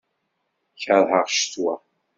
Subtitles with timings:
[0.81, 1.73] Kerheɣ ccetwa.